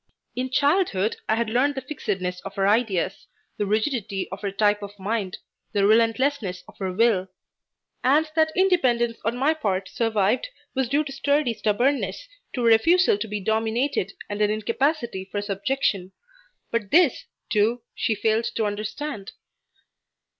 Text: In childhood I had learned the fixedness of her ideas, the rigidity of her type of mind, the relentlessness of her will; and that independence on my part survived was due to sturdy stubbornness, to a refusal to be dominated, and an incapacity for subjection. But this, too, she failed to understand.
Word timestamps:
In 0.35 0.49
childhood 0.49 1.17
I 1.29 1.35
had 1.35 1.47
learned 1.47 1.75
the 1.75 1.81
fixedness 1.81 2.41
of 2.41 2.55
her 2.55 2.67
ideas, 2.67 3.27
the 3.57 3.67
rigidity 3.67 4.27
of 4.31 4.41
her 4.41 4.49
type 4.49 4.81
of 4.81 4.97
mind, 4.97 5.37
the 5.73 5.85
relentlessness 5.85 6.63
of 6.67 6.75
her 6.79 6.91
will; 6.91 7.27
and 8.03 8.27
that 8.35 8.51
independence 8.55 9.19
on 9.23 9.37
my 9.37 9.53
part 9.53 9.87
survived 9.89 10.47
was 10.73 10.89
due 10.89 11.03
to 11.03 11.11
sturdy 11.11 11.53
stubbornness, 11.53 12.27
to 12.53 12.61
a 12.61 12.65
refusal 12.65 13.19
to 13.19 13.27
be 13.27 13.39
dominated, 13.41 14.13
and 14.27 14.41
an 14.41 14.49
incapacity 14.49 15.23
for 15.25 15.39
subjection. 15.39 16.13
But 16.71 16.89
this, 16.89 17.25
too, 17.51 17.83
she 17.93 18.15
failed 18.15 18.45
to 18.55 18.65
understand. 18.65 19.33